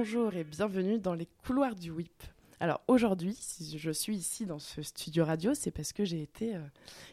bonjour 0.00 0.34
et 0.34 0.44
bienvenue 0.44 0.98
dans 0.98 1.12
les 1.12 1.26
couloirs 1.44 1.74
du 1.74 1.90
WIP. 1.90 2.22
Alors 2.58 2.80
aujourd'hui, 2.88 3.36
si 3.38 3.78
je 3.78 3.90
suis 3.90 4.16
ici 4.16 4.46
dans 4.46 4.58
ce 4.58 4.80
studio 4.80 5.26
radio, 5.26 5.52
c'est 5.52 5.70
parce 5.70 5.92
que 5.92 6.06
j'ai 6.06 6.22
été 6.22 6.56
euh, 6.56 6.60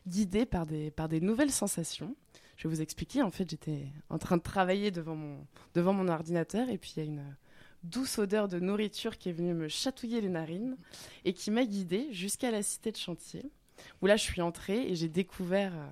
guidée 0.07 0.45
par 0.45 0.65
des, 0.65 0.89
par 0.89 1.09
des 1.09 1.19
nouvelles 1.19 1.51
sensations. 1.51 2.15
Je 2.55 2.65
vais 2.65 2.73
vous 2.73 2.81
expliquer, 2.81 3.23
en 3.23 3.29
fait 3.29 3.49
j'étais 3.49 3.87
en 4.09 4.17
train 4.17 4.37
de 4.37 4.41
travailler 4.41 4.89
devant 4.89 5.15
mon, 5.15 5.45
devant 5.73 5.91
mon 5.91 6.07
ordinateur 6.07 6.69
et 6.69 6.77
puis 6.77 6.93
il 6.95 6.99
y 6.99 7.05
a 7.05 7.09
une 7.09 7.35
douce 7.83 8.19
odeur 8.19 8.47
de 8.47 8.57
nourriture 8.57 9.17
qui 9.17 9.27
est 9.27 9.33
venue 9.33 9.53
me 9.53 9.67
chatouiller 9.67 10.21
les 10.21 10.29
narines 10.29 10.77
et 11.25 11.33
qui 11.33 11.51
m'a 11.51 11.65
guidée 11.65 12.07
jusqu'à 12.13 12.51
la 12.51 12.63
cité 12.63 12.93
de 12.93 12.97
chantier, 12.97 13.51
où 14.01 14.05
là 14.05 14.15
je 14.15 14.23
suis 14.23 14.41
entrée 14.41 14.89
et 14.89 14.95
j'ai 14.95 15.09
découvert... 15.09 15.73
Euh, 15.75 15.87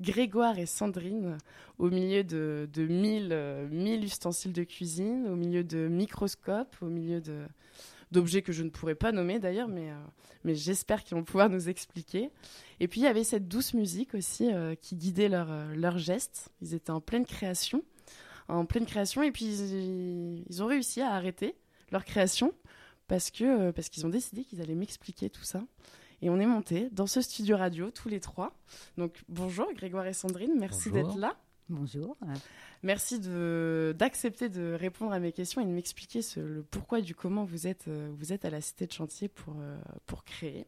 Grégoire 0.00 0.58
et 0.58 0.66
Sandrine 0.66 1.38
au 1.78 1.90
milieu 1.90 2.24
de, 2.24 2.68
de 2.72 2.86
mille, 2.86 3.36
mille 3.70 4.04
ustensiles 4.04 4.52
de 4.52 4.64
cuisine, 4.64 5.26
au 5.28 5.36
milieu 5.36 5.64
de 5.64 5.88
microscopes, 5.88 6.76
au 6.80 6.86
milieu 6.86 7.20
de, 7.20 7.44
d'objets 8.10 8.42
que 8.42 8.52
je 8.52 8.62
ne 8.62 8.70
pourrais 8.70 8.94
pas 8.94 9.12
nommer 9.12 9.38
d'ailleurs, 9.38 9.68
mais, 9.68 9.90
euh, 9.90 9.94
mais 10.44 10.54
j'espère 10.54 11.04
qu'ils 11.04 11.16
vont 11.16 11.24
pouvoir 11.24 11.48
nous 11.48 11.68
expliquer. 11.68 12.30
Et 12.80 12.88
puis 12.88 13.00
il 13.00 13.04
y 13.04 13.06
avait 13.06 13.24
cette 13.24 13.48
douce 13.48 13.74
musique 13.74 14.14
aussi 14.14 14.52
euh, 14.52 14.74
qui 14.74 14.96
guidait 14.96 15.28
leurs 15.28 15.50
euh, 15.50 15.74
leurs 15.74 15.98
gestes. 15.98 16.50
Ils 16.60 16.74
étaient 16.74 16.90
en 16.90 17.00
pleine 17.00 17.24
création, 17.24 17.84
en 18.48 18.64
pleine 18.66 18.86
création, 18.86 19.22
et 19.22 19.30
puis 19.30 19.44
ils, 19.44 20.44
ils 20.48 20.62
ont 20.62 20.66
réussi 20.66 21.00
à 21.00 21.10
arrêter 21.12 21.54
leur 21.92 22.04
création 22.04 22.52
parce 23.06 23.30
que 23.30 23.70
parce 23.70 23.88
qu'ils 23.88 24.06
ont 24.06 24.10
décidé 24.10 24.44
qu'ils 24.44 24.60
allaient 24.60 24.74
m'expliquer 24.74 25.30
tout 25.30 25.44
ça. 25.44 25.62
Et 26.22 26.30
on 26.30 26.38
est 26.38 26.46
monté 26.46 26.88
dans 26.92 27.06
ce 27.06 27.20
studio 27.20 27.56
radio 27.56 27.90
tous 27.90 28.08
les 28.08 28.20
trois. 28.20 28.52
Donc 28.98 29.22
bonjour 29.28 29.72
Grégoire 29.72 30.06
et 30.06 30.12
Sandrine, 30.12 30.54
merci 30.58 30.90
d'être 30.90 31.16
là. 31.16 31.36
Bonjour. 31.70 32.16
Merci 32.82 33.20
d'accepter 33.20 34.48
de, 34.48 34.74
répondre 34.74 35.12
à 35.12 35.20
mes 35.20 35.32
questions 35.32 35.60
et 35.60 35.64
de 35.64 35.70
m'expliquer 35.70 36.20
le 36.36 36.62
pourquoi 36.62 37.00
du 37.00 37.14
comment 37.14 37.44
vous 37.44 37.68
êtes, 37.68 37.86
euh, 37.86 38.10
vous 38.18 38.32
êtes 38.32 38.44
à 38.44 38.50
la 38.50 38.60
cité 38.60 38.86
de 38.86 38.92
chantier 38.92 39.28
pour, 39.28 39.54
euh, 39.60 39.78
pour 40.06 40.24
créer. 40.24 40.66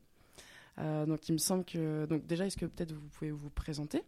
Euh, 0.78 1.04
donc 1.04 1.28
il 1.28 1.32
me 1.32 1.38
semble 1.38 1.64
que 1.64 2.06
donc 2.06 2.26
déjà 2.26 2.46
est-ce 2.46 2.56
que 2.56 2.66
peut-être 2.66 2.92
vous 2.92 3.08
pouvez 3.08 3.32
vous 3.32 3.50
présenter? 3.50 4.02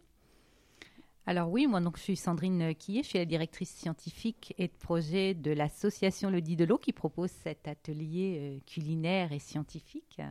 Alors 1.27 1.49
oui, 1.49 1.65
moi 1.65 1.81
donc 1.81 1.97
je 1.97 2.03
suis 2.03 2.15
Sandrine 2.15 2.75
Quillet, 2.75 3.01
je 3.01 3.09
suis 3.09 3.17
la 3.17 3.25
directrice 3.25 3.71
scientifique 3.71 4.53
et 4.59 4.67
de 4.67 4.73
projet 4.73 5.33
de 5.33 5.51
l'association 5.51 6.29
Le 6.29 6.39
Dit 6.39 6.55
de 6.55 6.65
l'eau 6.65 6.77
qui 6.77 6.93
propose 6.93 7.31
cet 7.31 7.67
atelier 7.67 8.37
euh, 8.39 8.59
culinaire 8.67 9.31
et 9.31 9.39
scientifique. 9.39 10.21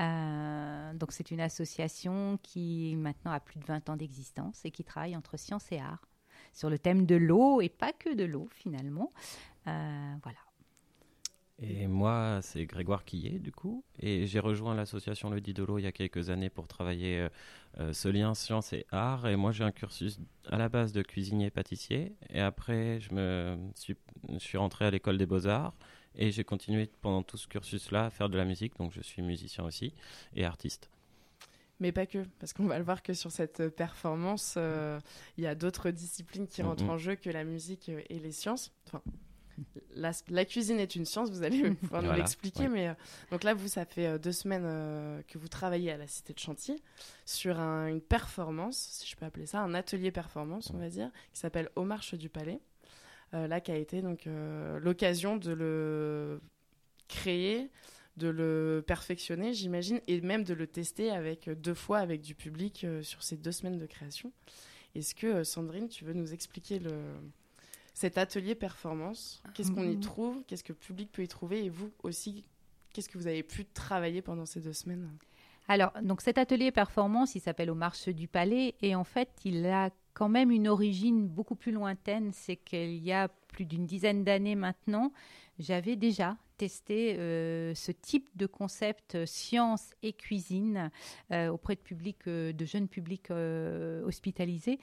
Euh, 0.00 0.94
donc 0.94 1.12
c'est 1.12 1.30
une 1.30 1.40
association 1.40 2.40
qui 2.42 2.96
maintenant 2.96 3.30
a 3.30 3.38
plus 3.38 3.60
de 3.60 3.64
20 3.64 3.88
ans 3.90 3.96
d'existence 3.96 4.64
et 4.64 4.72
qui 4.72 4.82
travaille 4.82 5.16
entre 5.16 5.36
science 5.36 5.70
et 5.70 5.78
art 5.78 6.08
sur 6.52 6.68
le 6.68 6.78
thème 6.78 7.06
de 7.06 7.14
l'eau 7.14 7.60
et 7.60 7.68
pas 7.68 7.92
que 7.92 8.12
de 8.12 8.24
l'eau 8.24 8.48
finalement. 8.50 9.10
Euh, 9.68 10.14
voilà. 10.24 10.38
Et 11.62 11.86
moi, 11.86 12.40
c'est 12.42 12.66
Grégoire 12.66 13.04
Quillet, 13.04 13.38
du 13.38 13.52
coup. 13.52 13.84
Et 14.00 14.26
j'ai 14.26 14.40
rejoint 14.40 14.74
l'association 14.74 15.30
Le 15.30 15.40
Didolo 15.40 15.78
il 15.78 15.82
y 15.82 15.86
a 15.86 15.92
quelques 15.92 16.30
années 16.30 16.50
pour 16.50 16.66
travailler 16.66 17.20
euh, 17.20 17.28
euh, 17.78 17.92
ce 17.92 18.08
lien 18.08 18.34
science 18.34 18.72
et 18.72 18.84
art. 18.90 19.28
Et 19.28 19.36
moi, 19.36 19.52
j'ai 19.52 19.62
un 19.62 19.70
cursus 19.70 20.18
à 20.50 20.58
la 20.58 20.68
base 20.68 20.92
de 20.92 21.02
cuisinier-pâtissier. 21.02 22.16
Et 22.30 22.40
après, 22.40 23.00
je, 23.00 23.14
me 23.14 23.56
suis, 23.76 23.96
je 24.32 24.38
suis 24.38 24.58
rentré 24.58 24.86
à 24.86 24.90
l'école 24.90 25.18
des 25.18 25.26
beaux-arts. 25.26 25.74
Et 26.16 26.32
j'ai 26.32 26.44
continué 26.44 26.90
pendant 27.00 27.22
tout 27.22 27.36
ce 27.36 27.46
cursus-là 27.46 28.06
à 28.06 28.10
faire 28.10 28.28
de 28.28 28.36
la 28.36 28.44
musique. 28.44 28.76
Donc, 28.76 28.92
je 28.92 29.00
suis 29.00 29.22
musicien 29.22 29.64
aussi 29.64 29.94
et 30.34 30.44
artiste. 30.44 30.90
Mais 31.78 31.92
pas 31.92 32.06
que, 32.06 32.24
parce 32.38 32.52
qu'on 32.52 32.66
va 32.66 32.78
le 32.78 32.84
voir 32.84 33.02
que 33.02 33.12
sur 33.12 33.30
cette 33.30 33.68
performance, 33.68 34.54
euh, 34.56 35.00
il 35.36 35.44
y 35.44 35.46
a 35.46 35.54
d'autres 35.54 35.90
disciplines 35.90 36.46
qui 36.46 36.62
rentrent 36.62 36.88
en 36.88 36.98
jeu 36.98 37.16
que 37.16 37.30
la 37.30 37.44
musique 37.44 37.88
et 37.88 38.18
les 38.18 38.30
sciences. 38.32 38.72
Enfin, 38.86 39.02
la, 39.94 40.44
cuisine 40.44 40.80
est 40.80 40.96
une 40.96 41.04
science, 41.04 41.30
vous 41.30 41.42
allez 41.42 41.70
pouvoir 41.82 42.02
nous 42.02 42.12
l'expliquer. 42.12 42.68
Mais 42.68 42.88
euh, 42.88 42.94
donc 43.30 43.44
là, 43.44 43.54
vous, 43.54 43.68
ça 43.68 43.84
fait 43.84 44.06
euh, 44.06 44.18
deux 44.18 44.32
semaines 44.32 44.64
euh, 44.64 45.22
que 45.28 45.38
vous 45.38 45.48
travaillez 45.48 45.90
à 45.90 45.96
la 45.96 46.06
Cité 46.06 46.32
de 46.32 46.38
Chantier 46.38 46.76
sur 47.24 47.58
une 47.58 48.00
performance, 48.00 48.76
si 48.76 49.10
je 49.10 49.16
peux 49.16 49.26
appeler 49.26 49.46
ça, 49.46 49.60
un 49.60 49.74
atelier 49.74 50.10
performance, 50.10 50.70
on 50.74 50.78
va 50.78 50.88
dire, 50.88 51.10
qui 51.32 51.40
s'appelle 51.40 51.70
Au 51.76 51.84
Marche 51.84 52.14
du 52.14 52.28
Palais. 52.28 52.60
là, 53.32 53.60
qui 53.60 53.70
a 53.70 53.76
été 53.76 54.02
donc 54.02 54.28
l'occasion 54.80 55.36
de 55.36 55.52
le 55.52 56.40
créer, 57.08 57.70
de 58.16 58.28
le 58.28 58.84
perfectionner, 58.86 59.54
j'imagine, 59.54 60.00
et 60.06 60.20
même 60.20 60.44
de 60.44 60.54
le 60.54 60.66
tester 60.66 61.10
avec 61.10 61.48
deux 61.48 61.74
fois 61.74 61.98
avec 61.98 62.20
du 62.20 62.34
public 62.34 62.86
sur 63.02 63.22
ces 63.22 63.36
deux 63.36 63.52
semaines 63.52 63.78
de 63.78 63.86
création. 63.86 64.32
Est-ce 64.94 65.14
que 65.14 65.44
Sandrine, 65.44 65.88
tu 65.88 66.04
veux 66.04 66.12
nous 66.12 66.34
expliquer 66.34 66.78
le 66.78 66.92
cet 67.94 68.18
atelier 68.18 68.54
performance. 68.54 69.42
Qu'est-ce 69.54 69.72
qu'on 69.72 69.84
y 69.84 69.96
mmh. 69.96 70.00
trouve 70.00 70.42
Qu'est-ce 70.46 70.64
que 70.64 70.72
le 70.72 70.78
public 70.78 71.10
peut 71.12 71.22
y 71.22 71.28
trouver 71.28 71.64
Et 71.64 71.68
vous 71.68 71.90
aussi, 72.02 72.44
qu'est-ce 72.92 73.08
que 73.08 73.18
vous 73.18 73.26
avez 73.26 73.42
pu 73.42 73.64
travailler 73.64 74.22
pendant 74.22 74.46
ces 74.46 74.60
deux 74.60 74.72
semaines? 74.72 75.10
Alors, 75.68 75.92
donc 76.02 76.20
cet 76.20 76.38
atelier 76.38 76.72
performance, 76.72 77.34
il 77.34 77.40
s'appelle 77.40 77.70
Au 77.70 77.74
Marche 77.74 78.08
du 78.08 78.28
Palais 78.28 78.74
et 78.82 78.94
en 78.94 79.04
fait, 79.04 79.28
il 79.44 79.66
a 79.66 79.90
quand 80.14 80.28
même 80.28 80.50
une 80.50 80.68
origine 80.68 81.28
beaucoup 81.28 81.54
plus 81.54 81.72
lointaine. 81.72 82.32
C'est 82.32 82.56
qu'il 82.56 82.96
y 82.96 83.12
a 83.12 83.28
plus 83.48 83.64
d'une 83.64 83.86
dizaine 83.86 84.24
d'années 84.24 84.54
maintenant, 84.54 85.12
j'avais 85.58 85.96
déjà 85.96 86.36
testé 86.56 87.16
euh, 87.18 87.74
ce 87.74 87.92
type 87.92 88.28
de 88.36 88.46
concept 88.46 89.16
euh, 89.16 89.26
science 89.26 89.90
et 90.02 90.12
cuisine 90.12 90.90
euh, 91.32 91.48
auprès 91.48 91.74
de 91.74 91.80
publics, 91.80 92.28
de 92.28 92.64
jeunes 92.64 92.88
publics 92.88 93.30
hospitalisés. 94.04 94.78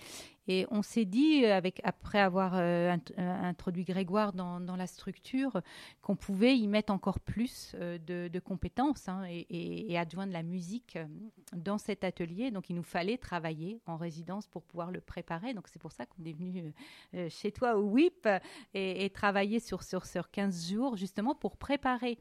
Et 0.51 0.65
on 0.71 0.81
s'est 0.81 1.05
dit, 1.05 1.45
avec, 1.45 1.79
après 1.83 2.19
avoir 2.19 2.55
introduit 2.55 3.83
Grégoire 3.83 4.33
dans, 4.33 4.75
la 4.75 4.87
structure, 4.87 5.61
qu'on 6.01 6.15
pouvait 6.15 6.57
y 6.57 6.67
mettre 6.67 6.91
encore 6.91 7.19
plus 7.19 7.75
de, 7.75 8.39
compétences 8.39 9.07
hein, 9.07 9.25
et, 9.29 9.91
et, 9.91 9.97
adjoindre 9.97 10.33
la 10.33 10.41
musique 10.41 10.97
dans 11.53 11.77
cet 11.77 12.03
atelier. 12.03 12.49
Donc 12.49 12.71
il 12.71 12.75
nous 12.75 12.83
fallait 12.83 13.19
travailler 13.19 13.79
en 13.85 13.95
résidence 13.95 14.47
pour 14.47 14.63
pouvoir 14.63 14.89
le 14.89 15.01
préparer. 15.01 15.53
Donc 15.53 15.67
c'est 15.67 15.79
pour 15.79 15.91
ça 15.91 16.07
qu'on 16.07 16.25
est 16.25 16.33
venu 16.33 16.73
chez 17.29 17.51
toi 17.51 17.77
au 17.77 17.83
WIP 17.83 18.27
et, 18.73 19.05
et 19.05 19.09
travailler 19.11 19.59
sur, 19.59 19.83
sur, 19.83 20.07
sur 20.07 20.31
15 20.31 20.71
jours 20.71 20.97
justement 20.97 21.35
pour 21.35 21.57
préparer 21.57 22.17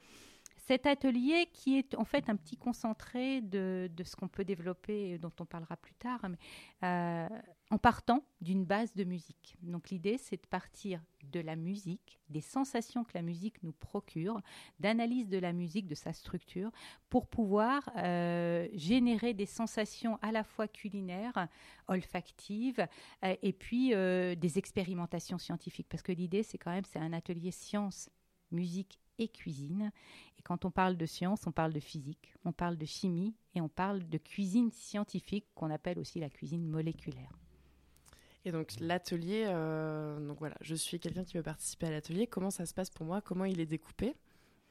cet 0.69 0.87
atelier 0.87 1.49
qui 1.55 1.78
est 1.78 1.94
en 1.94 2.05
fait 2.05 2.28
un 2.28 2.37
petit 2.37 2.59
concentré 2.59 3.41
de, 3.41 3.91
de 3.91 4.05
ce 4.05 4.15
qu'on 4.17 4.28
peut 4.28 4.44
développer, 4.44 5.17
dont 5.17 5.33
on 5.41 5.47
parlera 5.47 5.78
plus 5.78 5.94
tard, 5.94 6.21
mais, 6.28 6.37
euh, 6.84 7.27
en 7.71 7.79
partant 7.79 8.23
d'une 8.41 8.65
base 8.65 8.95
de 8.95 9.05
musique. 9.05 9.56
Donc 9.62 9.91
l'idée, 9.91 10.17
c'est 10.17 10.41
de 10.41 10.47
partir 10.47 11.03
de 11.25 11.41
la 11.41 11.55
musique, 11.55 12.19
des 12.31 12.41
sensations 12.41 13.05
que 13.05 13.12
la 13.15 13.23
musique 13.23 13.62
nous 13.62 13.73
procure, 13.73 14.41
d'analyse 14.81 15.29
de 15.29 15.39
la 15.39 15.53
musique, 15.53 15.87
de 15.87 15.95
sa 15.95 16.12
structure, 16.12 16.71
pour 17.11 17.27
pouvoir 17.27 17.91
euh, 17.97 18.69
générer 18.73 19.34
des 19.34 19.47
sensations 19.47 20.19
à 20.23 20.33
la 20.33 20.45
fois 20.45 20.67
culinaires, 20.67 21.49
olfactives, 21.89 22.87
euh, 23.25 23.37
et 23.43 23.53
puis 23.53 23.91
des 23.91 24.59
expérimentations 24.59 25.39
scientifiques. 25.39 25.89
Parce 25.89 26.03
que 26.03 26.12
l'idée, 26.12 26.43
c'est 26.43 26.59
quand 26.59 26.71
même, 26.71 26.85
c'est 26.85 26.99
un 26.99 27.12
atelier 27.12 27.50
science 27.50 28.09
musique 28.50 28.99
et 29.19 29.29
cuisine. 29.29 29.91
Et 30.39 30.43
quand 30.43 30.65
on 30.65 30.71
parle 30.71 30.97
de 30.97 31.06
science, 31.06 31.47
on 31.47 31.53
parle 31.53 31.73
de 31.73 31.81
physique, 31.81 32.33
on 32.45 32.53
parle 32.53 32.77
de 32.77 32.87
chimie 32.87 33.35
et 33.55 33.61
on 33.61 33.69
parle 33.69 34.09
de 34.09 34.19
cuisine 34.19 34.71
scientifique 34.71 35.47
qu'on 35.55 35.71
appelle 35.71 35.99
aussi 35.99 36.21
la 36.21 36.31
cuisine 36.31 36.67
moléculaire. 36.67 37.38
Et 38.44 38.52
donc 38.52 38.73
l'atelier, 38.81 39.44
euh, 39.46 40.19
donc 40.26 40.38
voilà, 40.38 40.56
je 40.61 40.75
suis 40.75 41.00
quelqu'un 41.00 41.25
qui 41.25 41.37
veut 41.37 41.43
participer 41.43 41.87
à 41.87 41.90
l'atelier. 41.90 42.26
Comment 42.26 42.50
ça 42.50 42.67
se 42.67 42.75
passe 42.75 42.90
pour 42.90 43.05
moi? 43.05 43.20
Comment 43.20 43.44
il 43.44 43.61
est 43.61 43.67
découpé? 43.67 44.14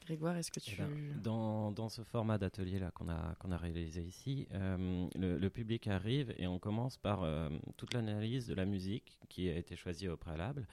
Grégoire, 0.05 0.37
est-ce 0.37 0.51
que 0.51 0.61
tu... 0.61 0.75
Eh 0.79 0.81
ben, 0.81 1.21
dans, 1.21 1.71
dans, 1.71 1.89
ce 1.89 2.01
format 2.01 2.37
d'atelier-là 2.37 2.91
qu'on 2.91 3.09
a, 3.09 3.35
qu'on 3.39 3.51
a 3.51 3.57
réalisé 3.57 4.01
ici, 4.01 4.47
euh, 4.53 5.07
le, 5.15 5.49
public 5.49 5.87
arrive 5.87 6.33
et 6.37 6.47
on 6.47 6.59
commence 6.59 6.97
par 6.97 7.23
euh, 7.23 7.49
toute 7.75 7.93
l'analyse 7.93 8.47
de 8.47 8.53
la 8.53 8.65
musique 8.65 9.19
qui 9.27 9.49
a 9.49 9.57
été 9.57 9.75
choisie 9.75 10.07
au 10.07 10.15
préalable. 10.15 10.65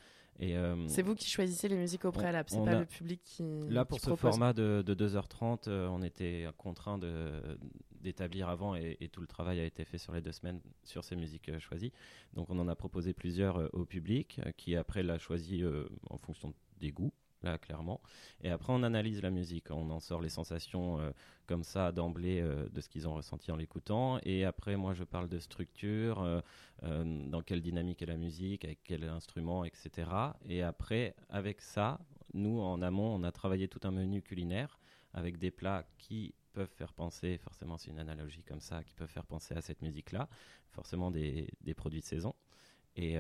Euh, 0.43 0.85
c'est 0.89 1.03
vous 1.03 1.15
qui 1.15 1.29
choisissez 1.29 1.69
les 1.69 1.77
musiques 1.77 2.05
au 2.05 2.13
préalable, 2.13 2.49
c'est 2.51 2.65
pas 2.65 2.79
le 2.81 2.87
public 2.87 3.21
qui. 3.23 3.45
Là, 3.69 3.85
pour 3.85 4.01
ce 4.01 4.15
format 4.17 4.53
de, 4.53 4.83
2h30, 4.87 5.69
euh, 5.69 5.89
on 5.89 6.03
était 6.03 6.47
contraint 6.59 6.99
d'établir 8.05 8.49
avant 8.49 8.77
et, 8.77 9.09
tout 9.13 9.21
le 9.21 9.27
travail 9.27 9.59
a 9.61 9.65
été 9.65 9.85
fait 9.85 9.99
sur 9.99 10.13
les 10.13 10.21
deux 10.21 10.33
semaines 10.33 10.61
sur 10.85 11.03
ces 11.03 11.17
musiques 11.17 11.49
euh, 11.49 11.59
choisies. 11.59 11.93
Donc, 12.35 12.51
on 12.51 12.59
en 12.59 12.69
a 12.69 12.77
proposé 12.77 13.13
plusieurs 13.13 13.75
au 13.75 13.85
public 13.85 14.41
qui, 14.57 14.77
après, 14.77 15.03
l'a 15.03 15.19
choisi 15.19 15.65
en 16.11 16.19
fonction 16.19 16.55
des 16.79 16.93
goûts 16.93 17.13
là 17.45 17.59
clairement. 17.59 18.01
Et 18.43 18.51
après 18.51 18.73
on 18.73 18.83
analyse 18.83 19.23
la 19.23 19.31
musique, 19.31 19.71
on 19.71 19.91
en 19.91 20.01
sort 20.01 20.21
les 20.21 20.29
sensations 20.29 20.99
euh, 20.99 21.11
comme 21.47 21.63
ça 21.63 21.93
d'emblée 21.93 22.41
euh, 22.41 22.69
de 22.71 22.81
ce 22.81 22.89
qu'ils 22.89 23.07
ont 23.07 23.15
ressenti 23.15 23.53
en 23.53 23.57
l'écoutant. 23.57 24.19
Et 24.25 24.45
après 24.45 24.77
moi 24.77 24.95
je 24.95 25.05
parle 25.05 25.29
de 25.29 25.39
structure, 25.39 26.23
euh, 26.83 27.29
dans 27.29 27.43
quelle 27.43 27.61
dynamique 27.61 28.03
est 28.03 28.07
la 28.07 28.17
musique, 28.17 28.65
avec 28.65 28.81
quel 28.83 29.05
instrument, 29.05 29.65
etc. 29.65 30.11
Et 30.49 30.63
après 30.63 31.15
avec 31.29 31.61
ça, 31.61 32.01
nous 32.33 32.61
en 32.61 32.83
amont 32.83 33.15
on 33.15 33.23
a 33.23 33.31
travaillé 33.31 33.69
tout 33.69 33.81
un 33.85 33.93
menu 33.93 34.23
culinaire 34.23 34.81
avec 35.13 35.39
des 35.39 35.53
plats 35.53 35.85
qui 35.99 36.35
peuvent 36.55 36.73
faire 36.75 36.93
penser, 36.95 37.37
forcément 37.39 37.77
c'est 37.77 37.91
une 37.91 37.99
analogie 37.99 38.43
comme 38.45 38.61
ça, 38.61 38.83
qui 38.85 38.95
peuvent 38.95 39.11
faire 39.11 39.27
penser 39.27 39.55
à 39.55 39.61
cette 39.61 39.83
musique-là, 39.83 40.29
forcément 40.71 41.11
des, 41.11 41.49
des 41.61 41.75
produits 41.75 42.01
de 42.01 42.07
saison. 42.07 42.35
Et, 42.97 43.17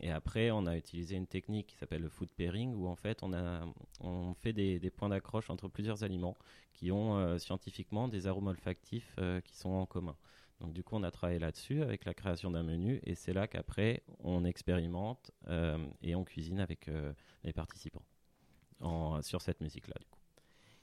et, 0.00 0.12
après, 0.12 0.52
on 0.52 0.64
a 0.66 0.76
utilisé 0.76 1.16
une 1.16 1.26
technique 1.26 1.66
qui 1.66 1.76
s'appelle 1.76 2.02
le 2.02 2.08
food 2.08 2.30
pairing, 2.30 2.72
où 2.74 2.86
en 2.86 2.94
fait, 2.94 3.24
on, 3.24 3.32
a, 3.32 3.66
on 4.00 4.32
fait 4.34 4.52
des, 4.52 4.78
des 4.78 4.90
points 4.90 5.08
d'accroche 5.08 5.50
entre 5.50 5.66
plusieurs 5.66 6.04
aliments 6.04 6.36
qui 6.72 6.92
ont 6.92 7.36
scientifiquement 7.38 8.06
des 8.06 8.28
arômes 8.28 8.46
olfactifs 8.46 9.16
qui 9.44 9.56
sont 9.56 9.70
en 9.70 9.86
commun. 9.86 10.16
Donc 10.60 10.72
du 10.72 10.84
coup, 10.84 10.94
on 10.94 11.02
a 11.02 11.10
travaillé 11.10 11.40
là-dessus 11.40 11.82
avec 11.82 12.04
la 12.04 12.14
création 12.14 12.52
d'un 12.52 12.62
menu, 12.62 13.00
et 13.02 13.16
c'est 13.16 13.32
là 13.32 13.48
qu'après, 13.48 14.04
on 14.20 14.44
expérimente 14.44 15.32
et 16.00 16.14
on 16.14 16.22
cuisine 16.22 16.60
avec 16.60 16.88
les 17.42 17.52
participants 17.52 18.04
sur 19.22 19.40
cette 19.42 19.60
musique-là. 19.60 19.96
Du 19.98 20.06
coup. 20.06 20.17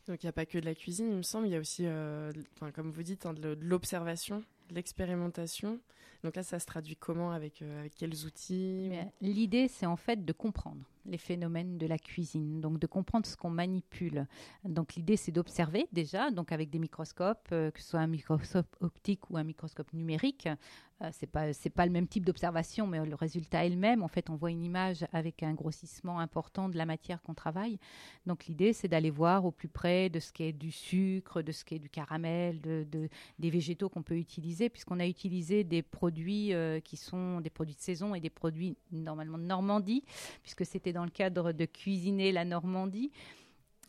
Donc 0.07 0.21
il 0.23 0.25
n'y 0.25 0.29
a 0.29 0.33
pas 0.33 0.45
que 0.45 0.57
de 0.57 0.65
la 0.65 0.75
cuisine, 0.75 1.09
il 1.09 1.17
me 1.17 1.23
semble, 1.23 1.47
il 1.47 1.53
y 1.53 1.55
a 1.55 1.59
aussi, 1.59 1.83
euh, 1.85 2.31
comme 2.73 2.91
vous 2.91 3.03
dites, 3.03 3.25
hein, 3.25 3.33
de, 3.33 3.57
l'observation, 3.61 4.43
de 4.69 4.75
l'expérimentation. 4.75 5.79
Donc 6.23 6.35
là, 6.35 6.43
ça 6.43 6.59
se 6.59 6.65
traduit 6.65 6.95
comment 6.95 7.31
avec, 7.31 7.61
euh, 7.61 7.79
avec 7.79 7.95
quels 7.95 8.25
outils 8.25 8.91
L'idée, 9.21 9.67
c'est 9.67 9.85
en 9.85 9.95
fait 9.97 10.23
de 10.23 10.33
comprendre 10.33 10.83
les 11.05 11.17
phénomènes 11.17 11.77
de 11.77 11.87
la 11.87 11.97
cuisine, 11.97 12.61
donc 12.61 12.79
de 12.79 12.87
comprendre 12.87 13.25
ce 13.25 13.35
qu'on 13.35 13.49
manipule. 13.49 14.27
Donc 14.63 14.95
l'idée, 14.95 15.17
c'est 15.17 15.31
d'observer 15.31 15.87
déjà, 15.91 16.31
donc 16.31 16.51
avec 16.51 16.69
des 16.69 16.79
microscopes, 16.79 17.47
euh, 17.51 17.71
que 17.71 17.81
ce 17.81 17.89
soit 17.89 17.99
un 17.99 18.07
microscope 18.07 18.75
optique 18.79 19.29
ou 19.29 19.37
un 19.37 19.43
microscope 19.43 19.91
numérique. 19.93 20.47
Euh, 21.01 21.09
c'est 21.11 21.27
pas 21.27 21.45
pas 21.75 21.85
le 21.85 21.91
même 21.91 22.07
type 22.07 22.25
d'observation, 22.25 22.87
mais 22.87 23.05
le 23.05 23.15
résultat 23.15 23.65
est 23.65 23.69
le 23.69 23.75
même. 23.75 24.01
En 24.01 24.07
fait, 24.07 24.29
on 24.29 24.35
voit 24.35 24.51
une 24.51 24.63
image 24.63 25.05
avec 25.11 25.43
un 25.43 25.53
grossissement 25.53 26.19
important 26.19 26.69
de 26.69 26.77
la 26.77 26.85
matière 26.85 27.21
qu'on 27.21 27.33
travaille. 27.33 27.77
Donc 28.25 28.45
l'idée, 28.45 28.71
c'est 28.71 28.87
d'aller 28.87 29.09
voir 29.09 29.45
au 29.45 29.51
plus 29.51 29.67
près 29.67 30.09
de 30.09 30.21
ce 30.21 30.31
qui 30.31 30.43
est 30.43 30.53
du 30.53 30.71
sucre, 30.71 31.41
de 31.41 31.51
ce 31.51 31.65
qui 31.65 31.75
est 31.75 31.79
du 31.79 31.89
caramel, 31.89 32.61
de, 32.61 33.09
des 33.39 33.49
végétaux 33.49 33.89
qu'on 33.89 34.03
peut 34.03 34.17
utiliser, 34.17 34.69
puisqu'on 34.69 34.99
a 34.99 35.05
utilisé 35.05 35.65
des 35.65 35.81
produits 35.81 36.53
euh, 36.53 36.79
qui 36.79 36.95
sont 36.95 37.41
des 37.41 37.49
produits 37.49 37.75
de 37.75 37.81
saison 37.81 38.15
et 38.15 38.21
des 38.21 38.29
produits 38.29 38.77
normalement 38.91 39.37
de 39.37 39.43
Normandie, 39.43 40.03
puisque 40.43 40.65
c'était 40.65 40.93
dans 40.95 41.03
le 41.03 41.11
cadre 41.11 41.51
de 41.51 41.65
cuisiner 41.65 42.31
la 42.31 42.45
Normandie. 42.45 43.11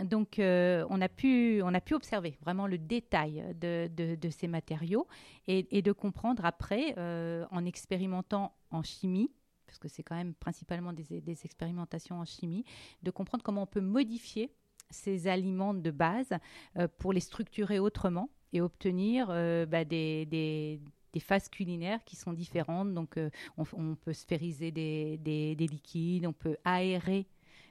Donc, 0.05 0.39
euh, 0.39 0.85
on, 0.91 1.01
a 1.01 1.09
pu, 1.09 1.63
on 1.63 1.73
a 1.73 1.81
pu 1.81 1.95
observer 1.95 2.37
vraiment 2.43 2.67
le 2.67 2.77
détail 2.77 3.45
de, 3.59 3.89
de, 3.89 4.29
ces 4.29 4.49
matériaux 4.49 5.07
et, 5.47 5.81
de 5.81 5.93
comprendre 5.93 6.45
après, 6.45 6.95
euh, 6.99 7.47
en 7.51 7.65
expérimentant 7.65 8.53
en 8.71 8.83
chimie, 8.83 9.31
parce 9.67 9.79
que 9.79 9.89
c'est 9.89 10.03
quand 10.03 10.17
même 10.17 10.35
principalement 10.35 10.93
des, 10.93 11.45
expérimentations 11.45 12.19
en 12.19 12.27
chimie, 12.27 12.65
de 13.03 13.11
comprendre 13.11 13.43
comment 13.43 13.63
on 13.63 13.67
peut 13.67 13.81
modifier 13.81 14.51
ces 14.91 15.29
aliments 15.29 15.75
de 15.75 15.91
base 15.91 16.33
euh, 16.77 16.89
pour 16.99 17.13
les 17.13 17.21
structurer 17.21 17.79
autrement 17.79 18.29
et 18.53 18.61
obtenir 18.61 19.29
bah, 19.29 19.85
des, 19.85 20.81
des 21.17 21.21
phases 21.21 21.49
culinaires 21.49 22.05
qui 22.05 22.15
sont 22.15 22.35
différentes. 22.35 22.93
Donc, 22.93 23.19
on, 23.57 23.65
on, 23.73 23.95
peut 23.95 24.13
sphériser 24.13 24.71
des, 24.71 25.17
des, 25.17 25.67
liquides, 25.67 26.27
on 26.27 26.35
peut 26.35 26.59
aérer 26.63 27.27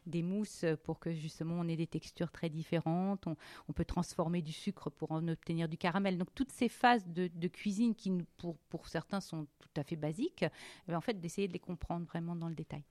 des 0.07 0.23
mousses 0.23 0.65
pour 0.83 0.99
que 0.99 1.13
justement 1.13 1.55
on 1.59 1.67
ait 1.67 1.75
des 1.75 1.85
textures 1.85 2.31
très 2.31 2.49
différentes. 2.49 3.27
On, 3.27 3.73
peut 3.73 3.85
transformer 3.85 4.41
du 4.41 4.51
sucre 4.51 4.89
pour 4.89 5.11
en 5.11 5.27
obtenir 5.27 5.69
du 5.69 5.77
caramel. 5.77 6.17
Donc 6.17 6.33
toutes 6.33 6.51
ces 6.51 6.69
phases 6.69 7.05
de, 7.07 7.47
cuisine 7.47 7.93
qui 7.93 8.11
pour, 8.37 8.57
pour, 8.69 8.87
certains 8.87 9.21
sont 9.21 9.45
tout 9.59 9.79
à 9.79 9.83
fait 9.83 9.95
basiques, 9.95 10.45
eh 10.87 10.95
en 10.95 11.01
fait 11.01 11.19
d'essayer 11.19 11.47
de 11.47 11.53
les 11.53 11.59
comprendre 11.59 12.07
vraiment 12.07 12.35
dans 12.35 12.49
le 12.49 12.55
détail. 12.55 12.83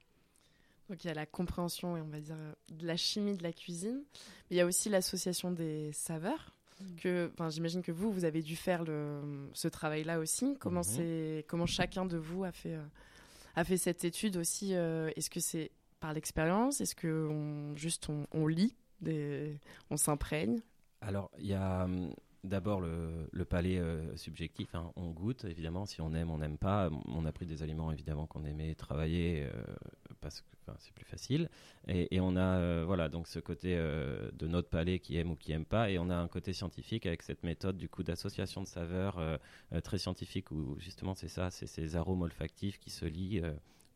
Donc 0.88 1.02
il 1.02 1.08
y 1.08 1.10
a 1.10 1.14
la 1.14 1.26
compréhension 1.26 1.96
et 1.96 2.00
on 2.00 2.08
va 2.08 2.20
dire 2.20 2.36
de 2.68 2.86
la 2.86 2.96
chimie 2.96 3.36
de 3.36 3.42
la 3.42 3.52
cuisine, 3.52 4.04
mais 4.50 4.56
il 4.56 4.56
y 4.58 4.60
a 4.60 4.66
aussi 4.66 4.88
l'association 4.88 5.50
des 5.50 5.90
saveurs. 5.92 6.54
Mm. 6.80 6.96
Que, 6.96 7.30
j'imagine 7.50 7.82
que 7.82 7.92
vous, 7.92 8.12
vous 8.12 8.24
avez 8.24 8.42
dû 8.42 8.56
faire 8.56 8.84
le, 8.84 9.48
ce 9.52 9.68
travail-là 9.68 10.18
aussi. 10.18 10.56
Comment 10.58 10.80
mhm. 10.80 10.84
c'est, 10.84 11.44
comment 11.48 11.66
chacun 11.66 12.04
de 12.04 12.16
vous 12.16 12.44
a 12.44 12.52
fait, 12.52 12.74
euh, 12.74 12.84
a 13.54 13.64
fait 13.64 13.76
cette 13.76 14.04
étude 14.04 14.36
aussi 14.36 14.74
euh, 14.74 15.10
Est-ce 15.16 15.30
que 15.30 15.40
c'est 15.40 15.70
par 16.00 16.12
l'expérience? 16.12 16.80
Est-ce 16.80 16.94
que 16.94 17.28
on, 17.30 17.76
juste 17.76 18.08
on, 18.32 18.46
lit, 18.46 18.74
des, 19.00 19.58
on 19.90 19.96
s'imprègne? 19.96 20.60
Alors, 21.00 21.30
il 21.38 21.46
y 21.46 21.54
a 21.54 21.84
hum, 21.84 22.14
d'abord 22.44 22.80
le, 22.80 23.28
le, 23.32 23.44
palais 23.44 23.78
euh, 23.78 24.16
subjectif. 24.16 24.74
Hein. 24.74 24.92
On 24.96 25.10
goûte, 25.10 25.44
évidemment, 25.44 25.86
si 25.86 26.00
on 26.00 26.14
aime, 26.14 26.30
on 26.30 26.38
n'aime 26.38 26.58
pas. 26.58 26.90
On 27.06 27.24
a 27.24 27.32
pris 27.32 27.46
des 27.46 27.62
aliments, 27.62 27.90
évidemment, 27.90 28.26
qu'on 28.26 28.44
aimait 28.44 28.74
travailler 28.74 29.44
euh, 29.44 29.62
parce 30.20 30.40
que 30.40 30.46
c'est 30.78 30.94
plus 30.94 31.04
facile. 31.04 31.50
Et, 31.88 32.20
on 32.20 32.36
a, 32.36 32.58
euh, 32.58 32.84
voilà, 32.86 33.08
donc 33.08 33.26
ce 33.26 33.38
côté 33.38 33.76
de 33.76 34.46
notre 34.46 34.68
palais 34.68 34.98
qui 34.98 35.18
aime 35.18 35.30
ou 35.32 35.36
qui 35.36 35.52
aime 35.52 35.66
pas. 35.66 35.90
Et 35.90 35.98
on 35.98 36.08
a 36.08 36.16
un 36.16 36.28
côté 36.28 36.52
scientifique 36.52 37.04
avec 37.06 37.22
cette 37.22 37.42
méthode, 37.42 37.76
du 37.76 37.88
coup, 37.88 38.02
d'association 38.02 38.62
de 38.62 38.66
saveurs 38.66 39.20
très 39.82 39.98
scientifique 39.98 40.50
où, 40.50 40.76
justement, 40.78 41.14
c'est 41.14 41.28
ça, 41.28 41.50
c'est 41.50 41.66
ces 41.66 41.96
arômes 41.96 42.22
olfactifs 42.22 42.78
qui 42.78 42.90
se 42.90 43.04
lient 43.04 43.42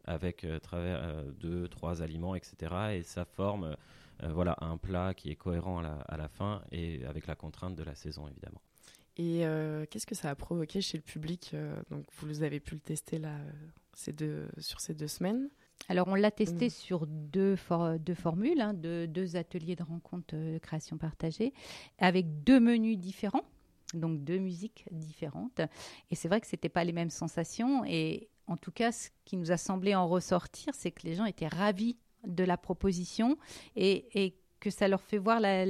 avec 0.09 0.45
euh, 0.45 0.59
travers 0.59 1.01
euh, 1.03 1.31
deux, 1.39 1.69
trois 1.69 2.03
aliments, 2.03 2.35
etc. 2.35 2.75
Et 2.95 3.03
ça 3.03 3.25
forme 3.25 3.65
euh, 3.65 3.75
voilà, 4.23 4.57
un 4.61 4.77
plat 4.77 5.15
qui 5.15 5.31
est 5.31 5.37
cohérent 5.37 5.83
à 5.83 6.17
la, 6.17 6.29
fin 6.29 6.63
et 6.73 7.05
avec 7.05 7.27
la 7.27 7.35
contrainte 7.35 7.77
de 7.77 7.83
la 7.83 7.95
saison, 7.95 8.29
évidemment. 8.29 8.61
Et 9.17 9.43
qu'est-ce 9.91 10.07
que 10.07 10.15
ça 10.15 10.31
a 10.31 10.35
provoqué 10.35 10.81
chez 10.81 10.97
le 10.97 11.03
public 11.03 11.55
Donc, 11.91 12.07
vous 12.21 12.43
avez 12.43 12.61
pu 12.61 12.75
le 12.75 12.81
tester 12.81 13.19
là, 13.19 13.37
ces 13.95 14.13
deux, 14.13 14.49
sur 14.59 14.81
ces 14.81 14.95
deux 14.95 15.09
semaines? 15.09 15.49
Alors, 15.89 16.09
on 16.09 16.15
l'a 16.15 16.31
testé 16.31 16.67
mmh. 16.67 16.71
sur 16.71 17.07
deux, 17.07 17.57
deux 18.01 18.15
formules, 18.15 18.61
hein, 18.61 18.75
deux 18.75 19.37
ateliers 19.37 19.77
de 19.77 19.83
rencontre 19.83 20.35
de 20.37 20.59
création 20.59 20.99
partagée, 20.99 21.53
avec 21.99 22.45
deux 22.45 22.61
menus 22.61 22.99
différents, 22.99 23.45
donc 23.95 24.23
deux 24.25 24.39
musiques 24.39 24.85
différentes. 24.91 25.61
Et 26.11 26.15
c'est 26.15 26.29
vrai 26.29 26.41
que 26.41 26.47
ce 26.47 26.57
n'était 26.57 26.69
pas 26.69 26.85
les 26.85 26.93
mêmes 26.93 27.11
sensations. 27.11 27.85
Et 27.87 28.29
en 28.47 28.57
tout 28.57 28.73
cas, 28.73 28.93
ce 28.93 29.09
qui 29.25 29.37
nous 29.37 29.51
a 29.51 29.57
semblé 29.57 29.95
en 29.95 30.07
ressortir, 30.07 30.75
c'est 30.75 30.91
que 30.91 31.07
les 31.07 31.15
gens 31.15 31.25
étaient 31.25 31.49
ravis 31.49 31.97
de 32.27 32.45
la 32.45 32.57
proposition 32.57 33.37
et, 33.77 34.35
que 34.61 34.71
ça 34.71 34.89
leur 34.89 35.03
fait 35.03 35.19
voir 35.19 35.39
la, 35.39 35.65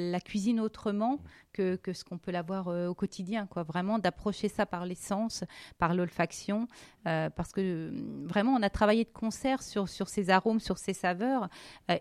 la, 0.00 0.20
cuisine 0.20 0.58
autrement 0.58 1.20
que, 1.52 1.78
ce 1.92 2.04
qu'on 2.04 2.18
peut 2.18 2.30
l'avoir 2.30 2.68
euh, 2.68 2.88
au 2.88 2.94
quotidien. 2.94 3.46
Quoi. 3.46 3.62
Vraiment 3.62 3.98
d'approcher 3.98 4.48
ça 4.48 4.66
par 4.66 4.86
l'essence, 4.86 5.44
par 5.78 5.94
l'olfaction, 5.94 6.66
euh, 7.06 7.30
parce 7.30 7.52
que 7.52 7.60
euh, 7.60 8.26
vraiment 8.26 8.52
on 8.54 8.62
a 8.62 8.70
travaillé 8.70 9.04
de 9.04 9.10
concert 9.10 9.62
sur, 9.62 9.88
sur 9.88 10.08
ces 10.08 10.30
arômes, 10.30 10.60
sur 10.60 10.78
ces 10.78 10.92
saveurs 10.94 11.48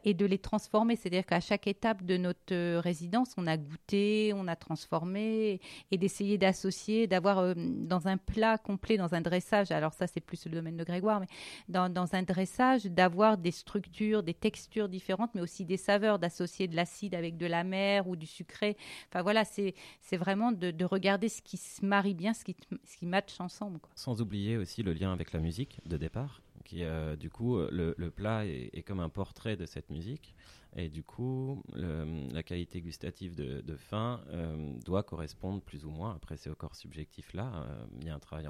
et 0.03 0.13
de 0.13 0.25
les 0.25 0.37
transformer. 0.37 0.95
C'est-à-dire 0.95 1.25
qu'à 1.25 1.39
chaque 1.39 1.67
étape 1.67 2.03
de 2.03 2.17
notre 2.17 2.77
résidence, 2.77 3.33
on 3.37 3.47
a 3.47 3.57
goûté, 3.57 4.33
on 4.35 4.47
a 4.47 4.55
transformé 4.55 5.59
et 5.91 5.97
d'essayer 5.97 6.37
d'associer, 6.37 7.07
d'avoir 7.07 7.55
dans 7.55 8.07
un 8.07 8.17
plat 8.17 8.57
complet, 8.57 8.97
dans 8.97 9.13
un 9.13 9.21
dressage, 9.21 9.71
alors 9.71 9.93
ça 9.93 10.07
c'est 10.07 10.21
plus 10.21 10.45
le 10.45 10.51
domaine 10.51 10.77
de 10.77 10.83
Grégoire, 10.83 11.19
mais 11.19 11.27
dans, 11.67 11.89
dans 11.89 12.15
un 12.15 12.23
dressage, 12.23 12.85
d'avoir 12.85 13.37
des 13.37 13.51
structures, 13.51 14.23
des 14.23 14.33
textures 14.33 14.89
différentes, 14.89 15.31
mais 15.35 15.41
aussi 15.41 15.65
des 15.65 15.77
saveurs, 15.77 16.19
d'associer 16.19 16.67
de 16.67 16.75
l'acide 16.75 17.15
avec 17.15 17.37
de 17.37 17.45
la 17.45 17.63
mer 17.63 18.07
ou 18.07 18.15
du 18.15 18.25
sucré. 18.25 18.77
Enfin 19.09 19.21
voilà, 19.21 19.40
c'est 19.45 20.17
vraiment 20.17 20.51
de, 20.51 20.85
regarder 20.85 21.29
ce 21.29 21.41
qui 21.41 21.57
se 21.57 21.85
marie 21.85 22.13
bien, 22.13 22.33
ce 22.33 22.43
qui, 22.43 22.55
ce 22.85 23.41
ensemble. 23.41 23.79
Sans 23.95 24.21
oublier 24.21 24.57
aussi 24.57 24.83
le 24.83 24.93
lien 24.93 25.11
avec 25.13 25.33
la 25.33 25.39
musique 25.39 25.79
de 25.85 25.97
départ, 25.97 26.41
qui 26.63 26.83
euh, 26.83 27.15
du 27.15 27.29
coup, 27.29 27.57
le, 27.57 28.09
plat 28.09 28.45
est, 28.45 28.83
comme 28.83 28.99
un 28.99 29.09
portrait 29.09 29.57
de 29.57 29.65
cette 29.65 29.89
musique. 29.89 30.35
Et 30.77 30.87
du 30.87 31.03
coup, 31.03 31.61
la 31.73 32.43
qualité 32.43 32.79
gustative 32.81 33.35
de, 33.35 33.75
fin 33.75 34.21
euh, 34.29 34.73
doit 34.85 35.03
correspondre 35.03 35.61
plus 35.61 35.83
ou 35.83 35.89
moins. 35.89 36.15
Après, 36.15 36.37
c'est 36.37 36.49
encore 36.49 36.75
subjectif 36.75 37.33
là. 37.33 37.51
Euh, 37.55 37.85
il 37.99 38.07
y 38.07 38.09
a 38.09 38.15
un 38.15 38.19
travail 38.19 38.47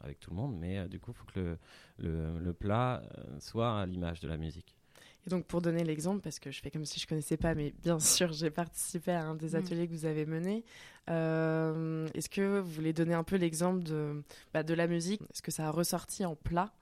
avec 0.00 0.20
tout 0.20 0.30
le 0.30 0.36
monde, 0.36 0.54
mais 0.58 0.86
du 0.88 1.00
coup, 1.00 1.12
il 1.12 1.16
faut 1.16 1.32
que 1.32 1.56
le 1.98 2.52
plat 2.52 3.02
soit 3.38 3.80
à 3.80 3.86
l'image 3.86 4.20
de 4.20 4.28
la 4.28 4.36
musique. 4.36 4.76
Et 5.26 5.30
donc, 5.30 5.46
pour 5.46 5.62
donner 5.62 5.84
l'exemple, 5.84 6.20
parce 6.20 6.38
que 6.38 6.50
je 6.50 6.60
fais 6.60 6.70
comme 6.70 6.84
si 6.84 6.98
je 6.98 7.06
connaissais 7.06 7.36
pas, 7.36 7.54
mais 7.54 7.72
bien 7.82 7.98
sûr, 8.00 8.32
j'ai 8.32 8.50
participé 8.50 9.12
à 9.12 9.24
un 9.24 9.34
des 9.34 9.50
mm. 9.50 9.56
ateliers 9.56 9.86
que 9.86 9.92
vous 9.92 10.06
avez 10.06 10.26
menés. 10.26 10.64
Euh, 11.10 12.08
est-ce 12.14 12.28
que 12.28 12.60
vous 12.60 12.70
voulez 12.70 12.92
donner 12.92 13.14
un 13.14 13.24
peu 13.24 13.36
l'exemple 13.36 13.82
de, 13.82 14.22
bah, 14.52 14.62
de 14.62 14.74
la 14.74 14.86
musique? 14.86 15.20
Est-ce 15.32 15.42
que 15.42 15.50
ça 15.50 15.68
a 15.68 15.70
ressorti 15.70 16.24
en 16.24 16.36
plat 16.36 16.72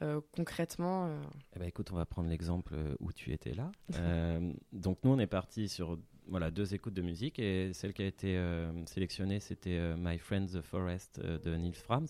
euh, 0.00 0.20
concrètement 0.36 1.06
euh? 1.06 1.20
eh 1.56 1.58
ben, 1.58 1.66
Écoute, 1.66 1.90
on 1.92 1.96
va 1.96 2.06
prendre 2.06 2.28
l'exemple 2.28 2.74
où 3.00 3.12
tu 3.12 3.32
étais 3.32 3.54
là. 3.54 3.70
donc, 4.72 4.98
nous, 5.04 5.10
on 5.10 5.18
est 5.18 5.26
parti 5.26 5.68
sur 5.68 5.98
voilà, 6.26 6.50
deux 6.50 6.74
écoutes 6.74 6.94
de 6.94 7.02
musique 7.02 7.38
et 7.38 7.72
celle 7.72 7.94
qui 7.94 8.02
a 8.02 8.06
été 8.06 8.38
sélectionnée, 8.86 9.40
c'était 9.40 9.96
My 9.96 10.18
Friend 10.18 10.46
the 10.46 10.60
Forest 10.60 11.20
de 11.20 11.56
Neil 11.56 11.72
Frams, 11.72 12.06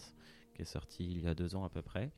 qui 0.55 0.63
est 0.63 0.65
sorti 0.65 1.05
il 1.05 1.23
y 1.23 1.29
a 1.29 1.35
deux 1.35 1.55
ans 1.55 1.65
à 1.65 1.71
peu 1.71 1.83
près. 1.83 2.11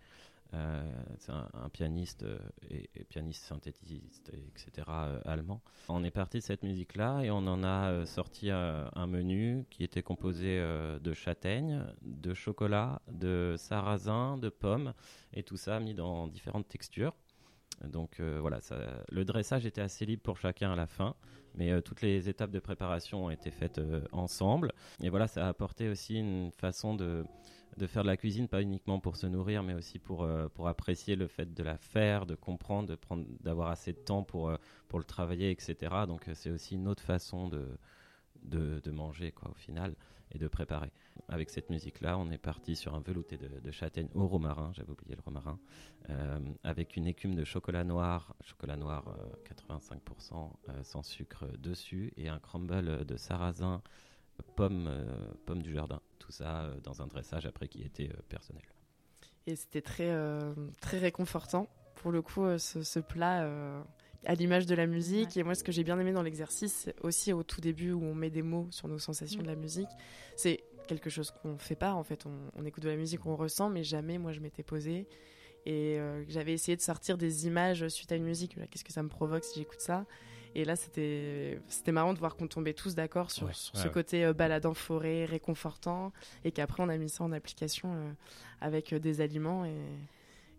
Euh, 0.53 0.83
c'est 1.19 1.31
un, 1.33 1.69
pianiste 1.73 2.25
euh, 2.25 2.39
et, 2.71 3.05
pianiste 3.05 3.45
synthétiste, 3.45 4.33
etc. 4.49 4.87
Euh, 4.89 5.21
allemand. 5.25 5.63
On 5.89 6.03
est 6.03 6.11
parti 6.11 6.39
de 6.39 6.43
cette 6.43 6.65
musique-là 6.65 7.23
et 7.23 7.31
on 7.31 7.47
en 7.47 7.63
a 7.63 8.05
sorti 8.07 8.51
un 8.51 9.07
menu 9.07 9.65
qui 9.71 9.85
était 9.85 10.03
composé 10.03 10.59
de 10.59 11.13
châtaignes, 11.13 11.85
de 12.03 12.35
chocolat, 12.35 13.01
de 13.11 13.55
sarrasin, 13.59 14.39
de 14.39 14.49
pommes 14.49 14.95
et 15.33 15.43
tout 15.43 15.57
ça 15.57 15.79
mis 15.81 15.95
dans 15.95 16.27
différentes 16.27 16.69
textures. 16.69 17.15
Donc 17.85 18.21
voilà, 18.21 18.61
le 19.11 19.25
dressage 19.25 19.67
était 19.67 19.81
assez 19.81 20.05
libre 20.05 20.23
pour 20.23 20.37
chacun 20.37 20.73
à 20.73 20.77
la 20.77 20.87
fin, 20.87 21.15
mais 21.55 21.81
toutes 21.83 22.03
les 22.03 22.29
étapes 22.29 22.51
de 22.51 22.61
préparation 22.61 23.27
ont 23.27 23.31
été 23.31 23.51
faites 23.51 23.81
ensemble. 24.13 24.73
Et 25.03 25.09
voilà, 25.09 25.27
ça 25.27 25.47
a 25.47 25.49
apporté 25.49 25.89
aussi 25.89 26.17
une 26.17 26.53
façon 26.53 26.95
de 26.95 27.25
de 27.77 27.87
faire 27.87 28.03
de 28.03 28.09
la 28.09 28.17
cuisine, 28.17 28.49
pas 28.49 28.63
uniquement 28.63 29.01
pour 29.01 29.17
se 29.17 29.27
nourrir, 29.27 29.63
mais 29.63 29.75
aussi 29.75 29.99
pour, 29.99 30.29
pour 30.55 30.69
apprécier 30.69 31.17
le 31.17 31.27
fait 31.27 31.55
de 31.55 31.63
la 31.63 31.79
faire, 31.79 32.27
de 32.27 32.35
comprendre, 32.35 32.89
de 32.89 32.99
d'avoir 33.41 33.69
assez 33.69 33.93
de 33.93 33.99
temps 33.99 34.23
pour, 34.23 34.53
pour 34.89 34.99
le 34.99 35.05
travailler, 35.05 35.51
etc. 35.51 35.77
Donc 36.07 36.29
c'est 36.35 36.51
aussi 36.51 36.75
une 36.75 36.89
autre 36.89 37.03
façon 37.03 37.49
de, 37.49 37.67
de, 38.45 38.91
manger, 38.91 39.33
quoi, 39.33 39.51
au 39.51 39.55
final, 39.55 39.95
et 40.33 40.39
de 40.39 40.49
préparer. 40.49 40.93
Avec 41.29 41.51
cette 41.51 41.71
musique-là, 41.71 42.19
on 42.19 42.31
est 42.31 42.39
parti 42.39 42.77
sur 42.77 42.95
un 42.95 43.01
velouté 43.01 43.37
de, 43.37 43.71
châtaigne 43.71 44.09
au 44.15 44.27
romarin, 44.27 44.73
j'avais 44.75 44.91
oublié 44.91 45.15
le 45.15 45.23
romarin, 45.23 45.59
euh, 46.09 46.39
avec 46.65 46.97
une 46.97 47.07
écume 47.07 47.35
de 47.35 47.45
chocolat 47.45 47.85
noir, 47.85 48.35
chocolat 48.43 48.77
noir 48.77 49.05
85% 49.45 49.99
euh, 50.33 50.73
euh, 50.73 50.83
sans 50.83 51.03
sucre 51.03 51.47
dessus, 51.59 52.13
et 52.17 52.29
un 52.29 52.39
crumble 52.39 53.05
de 53.05 53.17
sarrasin, 53.17 53.83
pommes, 54.57 54.91
pommes 55.47 55.63
du 55.63 55.73
jardin. 55.73 56.01
Tout 56.31 56.37
ça 56.37 56.71
dans 56.85 57.03
un 57.03 57.09
dressage 57.09 57.47
après 57.47 57.67
qui 57.67 57.83
était 57.83 58.09
personnel. 58.29 58.63
Et 59.47 59.57
c'était 59.57 59.83
très, 59.83 60.15
très 60.81 60.99
réconfortant. 60.99 61.69
Pour 61.97 62.13
le 62.13 62.23
coup, 62.23 62.47
ce, 62.59 62.83
ce 62.83 63.01
plat 63.01 63.45
à 64.25 64.35
l'image 64.35 64.67
de 64.67 64.75
la 64.75 64.87
musique. 64.87 65.37
Et 65.37 65.43
moi, 65.43 65.55
ce 65.55 65.65
que 65.65 65.73
j'ai 65.73 65.85
bien 65.85 65.99
aimé 65.99 66.13
dans 66.13 66.23
l'exercice, 66.23 66.89
aussi 67.03 67.33
au 67.33 67.43
tout 67.43 67.61
début 67.61 67.93
où 67.93 68.03
on 68.05 68.15
met 68.15 68.31
des 68.31 68.43
mots 68.43 68.69
sur 68.71 68.89
nos 68.89 68.99
sensations 68.99 69.43
de 69.43 69.47
la 69.47 69.57
musique, 69.57 69.89
c'est 70.37 70.63
quelque 70.87 71.11
chose 71.11 71.31
qu'on 71.31 71.53
ne 71.55 71.59
fait 71.59 71.77
pas. 71.77 71.95
En 71.95 72.03
fait, 72.03 72.27
on, 72.27 72.65
écoute 72.65 72.83
de 72.83 72.89
la 72.89 72.97
musique, 72.97 73.27
on 73.27 73.37
ressent, 73.37 73.71
mais 73.71 73.83
jamais, 73.83 74.19
moi, 74.19 74.33
je 74.33 74.41
m'étais 74.41 74.63
posée. 74.63 75.07
Et 75.67 75.99
euh, 75.99 76.25
j'avais 76.29 76.53
essayé 76.53 76.77
de 76.77 76.83
sortir 76.83 77.19
des 77.19 77.47
images 77.47 77.87
suite 77.89 78.13
à 78.13 78.17
une 78.17 78.25
musique. 78.25 78.57
Qu'est-ce 78.71 78.85
que 78.85 78.93
ça 78.93 79.03
me 79.03 79.09
provoque 79.09 79.45
si 79.45 79.59
j'écoute 79.59 79.81
ça? 79.81 80.07
Et 80.55 80.65
là, 80.65 80.77
c'était 80.77 81.61
marrant 81.93 82.13
de 82.13 82.19
voir 82.19 82.37
qu'on 82.37 82.49
tombait 82.49 82.75
tous 82.75 82.95
d'accord 82.95 83.31
sur, 83.31 83.55
ce 83.55 83.89
côté 83.89 84.25
euh, 84.25 84.33
balade 84.33 84.67
en 84.67 84.75
forêt, 84.75 85.25
réconfortant, 85.25 86.13
et 86.45 86.53
qu'après, 86.53 86.83
on 86.83 86.89
a 86.89 86.97
mis 86.97 87.09
ça 87.09 87.25
en 87.25 87.33
application 87.33 87.93
euh, 87.95 88.13
avec 88.61 88.95
des 88.95 89.21
aliments. 89.21 89.65
Et 89.65 89.75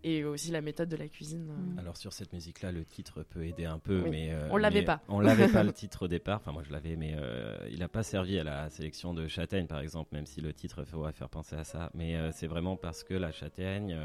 et 0.03 0.23
aussi 0.23 0.51
la 0.51 0.61
méthode 0.61 0.89
de 0.89 0.95
la 0.95 1.07
cuisine. 1.07 1.45
Mm. 1.45 1.79
Alors 1.79 1.97
sur 1.97 2.13
cette 2.13 2.33
musique-là, 2.33 2.71
le 2.71 2.85
titre 2.85 3.23
peut 3.23 3.45
aider 3.45 3.65
un 3.65 3.79
peu, 3.79 4.09
mais 4.09 4.31
euh, 4.31 4.47
on 4.51 4.57
l'avait 4.57 4.83
pas. 4.83 5.01
On 5.07 5.19
l'avait 5.19 5.47
pas 5.47 5.63
le 5.63 5.73
titre 5.73 6.03
au 6.03 6.07
départ. 6.07 6.39
Enfin 6.39 6.51
moi 6.51 6.63
je 6.63 6.71
l'avais, 6.71 6.95
mais 6.95 7.13
euh, 7.15 7.57
il 7.69 7.79
n'a 7.79 7.87
pas 7.87 8.03
servi 8.03 8.39
à 8.39 8.43
la 8.43 8.69
sélection 8.69 9.13
de 9.13 9.27
châtaigne 9.27 9.67
par 9.67 9.79
exemple, 9.79 10.13
même 10.13 10.25
si 10.25 10.41
le 10.41 10.53
titre 10.53 10.83
ferait 10.83 11.13
faire 11.13 11.29
penser 11.29 11.55
à 11.55 11.63
ça. 11.63 11.91
Mais 11.93 12.15
euh, 12.15 12.31
c'est 12.31 12.47
vraiment 12.47 12.75
parce 12.75 13.03
que 13.03 13.13
la 13.13 13.31
châtaigne, 13.31 13.97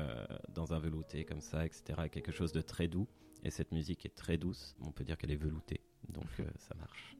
dans 0.54 0.72
un 0.72 0.78
velouté 0.78 1.24
comme 1.24 1.40
ça, 1.40 1.64
etc., 1.64 1.84
est 2.04 2.08
quelque 2.10 2.32
chose 2.32 2.52
de 2.52 2.60
très 2.60 2.88
doux. 2.88 3.06
Et 3.46 3.50
cette 3.50 3.70
musique 3.70 4.04
est 4.04 4.16
très 4.16 4.38
douce. 4.38 4.74
On 4.80 4.90
peut 4.90 5.04
dire 5.04 5.16
qu'elle 5.16 5.30
est 5.30 5.36
veloutée, 5.36 5.80
donc 6.08 6.26
ça 6.58 6.74
marche. 6.74 7.16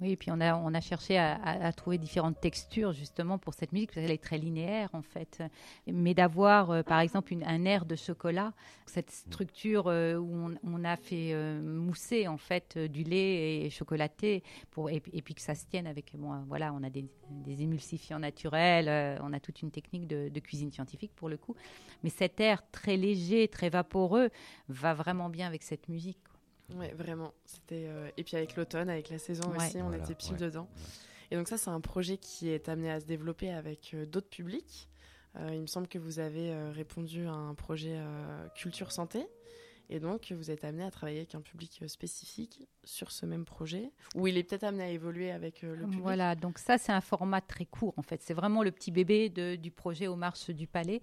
Oui, 0.00 0.12
et 0.12 0.16
puis 0.16 0.30
on 0.30 0.40
a, 0.40 0.54
on 0.54 0.74
a 0.74 0.80
cherché 0.80 1.18
à, 1.18 1.72
trouver 1.72 1.98
différentes 1.98 2.40
textures 2.40 2.92
justement 2.92 3.36
pour 3.36 3.54
cette 3.54 3.72
musique, 3.72 3.90
parce 3.92 4.06
qu'elle 4.06 4.14
est 4.14 4.22
très 4.22 4.38
linéaire 4.38 4.90
en 4.92 5.02
fait. 5.02 5.42
Mais 5.88 6.14
d'avoir 6.14 6.70
euh, 6.70 6.82
par 6.82 7.00
exemple 7.00 7.34
un 7.44 7.64
air 7.64 7.84
de 7.84 7.96
chocolat, 7.96 8.52
cette 8.86 9.10
structure 9.10 9.88
euh, 9.88 10.14
où 10.16 10.54
on, 10.62 10.84
a 10.84 10.96
fait 10.96 11.32
euh, 11.32 11.60
mousser 11.60 12.28
en 12.28 12.36
fait 12.36 12.78
du 12.78 13.02
lait 13.02 13.64
et 13.64 13.70
chocolaté, 13.70 14.44
pour, 14.70 14.88
et, 14.88 15.00
puis 15.00 15.34
que 15.34 15.40
ça 15.42 15.56
se 15.56 15.66
tienne 15.66 15.88
avec, 15.88 16.12
bon, 16.16 16.44
voilà, 16.46 16.72
on 16.72 16.82
a 16.84 16.90
des, 16.90 17.08
émulsifiants 17.60 18.20
naturels, 18.20 19.18
on 19.22 19.32
a 19.32 19.40
toute 19.40 19.62
une 19.62 19.70
technique 19.72 20.06
de, 20.06 20.28
de, 20.28 20.40
cuisine 20.40 20.70
scientifique 20.70 21.12
pour 21.16 21.28
le 21.28 21.36
coup. 21.36 21.56
Mais 22.04 22.10
cet 22.10 22.38
air 22.40 22.62
très 22.70 22.96
léger, 22.96 23.48
très 23.48 23.68
vaporeux 23.68 24.30
va 24.68 24.94
vraiment 24.94 25.28
bien 25.28 25.46
avec 25.46 25.64
cette 25.64 25.88
musique. 25.88 26.18
Ouais, 26.74 26.92
vraiment. 26.92 27.32
C'était 27.46 27.86
euh, 27.88 28.10
et 28.16 28.24
puis 28.24 28.36
avec 28.36 28.56
l'automne, 28.56 28.90
avec 28.90 29.10
la 29.10 29.18
saison 29.18 29.52
aussi, 29.56 29.78
on 29.78 29.92
était 29.92 30.14
pile 30.14 30.36
dedans. 30.36 30.68
Et 31.30 31.36
donc 31.36 31.48
ça, 31.48 31.58
c'est 31.58 31.70
un 31.70 31.80
projet 31.80 32.16
qui 32.16 32.48
est 32.48 32.68
amené 32.68 32.90
à 32.90 33.00
se 33.00 33.06
développer 33.06 33.50
avec 33.50 33.92
euh, 33.94 34.06
d'autres 34.06 34.28
publics. 34.28 34.88
Euh, 35.36 35.50
il 35.52 35.60
me 35.60 35.66
semble 35.66 35.88
que 35.88 35.98
vous 35.98 36.20
avez 36.20 36.54
répondu 36.70 37.26
à 37.26 37.32
un 37.32 37.54
projet 37.54 38.00
culture 38.54 38.92
santé. 38.92 39.26
Et 39.90 40.00
donc, 40.00 40.32
vous 40.32 40.50
êtes 40.50 40.64
amené 40.64 40.84
à 40.84 40.90
travailler 40.90 41.18
avec 41.18 41.34
un 41.34 41.40
public 41.40 41.82
spécifique 41.86 42.68
sur 42.84 43.10
ce 43.10 43.24
même 43.24 43.46
projet, 43.46 43.90
où 44.14 44.26
il 44.26 44.36
est 44.36 44.42
peut-être 44.42 44.64
amené 44.64 44.84
à 44.84 44.90
évoluer 44.90 45.30
avec 45.30 45.62
le 45.62 45.76
public. 45.78 46.00
Voilà, 46.00 46.34
donc 46.34 46.58
ça, 46.58 46.76
c'est 46.76 46.92
un 46.92 47.00
format 47.00 47.40
très 47.40 47.64
court, 47.64 47.94
en 47.96 48.02
fait. 48.02 48.20
C'est 48.22 48.34
vraiment 48.34 48.62
le 48.62 48.70
petit 48.70 48.90
bébé 48.90 49.30
du 49.30 49.70
projet 49.70 50.06
aux 50.06 50.16
marches 50.16 50.50
du 50.50 50.66
palais 50.66 51.00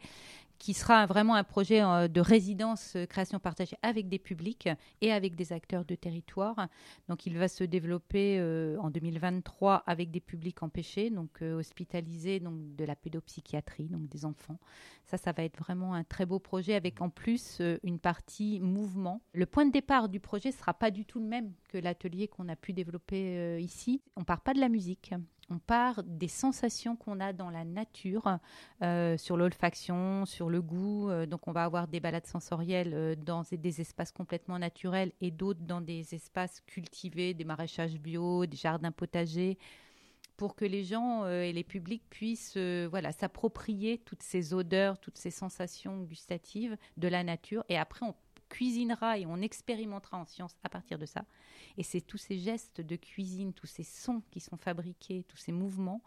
qui 0.58 0.74
sera 0.74 1.06
vraiment 1.06 1.36
un 1.36 1.44
projet 1.44 1.82
euh, 1.82 2.08
de 2.08 2.22
résidence 2.22 2.96
euh, 2.96 3.06
création 3.06 3.40
partagée 3.40 3.78
avec 3.82 4.08
des 4.08 4.20
publics 4.20 4.70
et 5.02 5.12
avec 5.12 5.36
des 5.36 5.54
acteurs 5.54 5.86
de 5.86 5.96
territoire. 5.96 6.68
Donc 7.10 7.26
il 7.26 7.38
va 7.38 7.48
se 7.48 7.64
développer 7.64 8.38
euh, 8.40 8.78
en 8.80 8.90
2023 8.90 9.84
avec 9.86 10.12
des 10.12 10.20
publics 10.20 10.62
empêchés, 10.64 11.10
donc 11.10 11.42
hospitalisés, 11.42 12.40
donc 12.40 12.76
de 12.76 12.86
la 12.86 12.96
pédopsychiatrie, 12.96 13.88
donc 13.88 14.08
des 14.08 14.26
enfants. 14.26 14.60
Ça, 15.06 15.18
ça 15.18 15.32
va 15.32 15.44
être 15.44 15.58
vraiment 15.60 15.94
un 15.94 16.04
très 16.04 16.26
beau 16.26 16.40
projet 16.40 16.74
avec 16.76 17.02
en 17.02 17.10
plus 17.10 17.62
une 17.84 18.00
partie 18.00 18.60
mouvement. 18.60 19.22
Le 19.34 19.46
point 19.46 19.66
de 19.66 19.72
départ 19.72 20.10
du 20.10 20.20
projet 20.20 20.50
ne 20.50 20.54
sera 20.54 20.74
pas 20.74 20.92
du 20.92 21.06
tout 21.06 21.20
le 21.20 21.28
même 21.28 21.54
que 21.70 21.78
l'atelier 21.78 22.28
qu'on 22.28 22.50
a 22.50 22.56
pu 22.56 22.74
développer 22.74 23.60
ici. 23.62 24.02
On 24.16 24.24
part 24.24 24.42
pas 24.42 24.54
de 24.54 24.60
la 24.60 24.70
musique 24.70 25.14
on 25.50 25.60
part 25.60 26.04
des 26.04 26.28
sensations 26.28 26.96
qu'on 26.96 27.20
a 27.20 27.34
dans 27.34 27.50
la 27.50 27.64
nature, 27.64 28.40
euh, 28.82 29.18
sur 29.18 29.38
l'olfaction, 29.38 30.26
sur 30.26 30.50
le 30.50 30.62
goût. 30.62 31.10
Euh, 31.10 31.26
donc, 31.26 31.48
on 31.48 31.52
va 31.52 31.64
avoir 31.64 31.88
des 31.88 32.00
balades 32.00 32.26
sensorielles 32.26 32.94
euh, 32.94 33.16
dans 33.16 33.44
des 33.52 33.82
espaces 33.82 34.12
complètement 34.12 34.60
naturels 34.60 35.12
et 35.22 35.32
d'autres 35.32 35.62
dans 35.62 35.82
des 35.82 36.16
espaces 36.16 36.62
cultivés, 36.62 37.34
des 37.34 37.44
maraîchages 37.44 38.00
bio, 38.00 38.46
des 38.46 38.58
jardins 38.58 38.92
potagers, 38.92 39.58
pour 40.38 40.56
que 40.56 40.66
les 40.66 40.84
gens 40.84 41.26
et 41.30 41.54
les 41.54 41.64
publics 41.64 42.04
puissent 42.10 42.58
voilà, 42.58 43.14
s'approprier 43.14 44.00
toutes 44.00 44.22
ces 44.22 44.54
odeurs, 44.54 45.00
toutes 45.00 45.18
ces 45.18 45.32
sensations 45.32 46.04
gustatives 46.04 46.76
de 46.98 47.08
la 47.08 47.24
nature. 47.24 47.64
Et 47.70 47.78
après, 47.78 48.06
on 48.06 48.14
cuisinera 48.50 49.18
et 49.18 49.26
on 49.26 49.42
expérimentera 49.42 50.18
en 50.18 50.26
science 50.26 50.56
à 50.64 50.70
partir 50.70 50.98
de 50.98 51.06
ça. 51.06 51.26
Et 51.78 51.84
c'est 51.84 52.02
tous 52.02 52.18
ces 52.18 52.38
gestes 52.38 52.82
de 52.82 52.96
cuisine, 52.96 53.54
tous 53.54 53.68
ces 53.68 53.84
sons 53.84 54.22
qui 54.32 54.40
sont 54.40 54.58
fabriqués, 54.58 55.24
tous 55.28 55.38
ces 55.38 55.52
mouvements, 55.52 56.02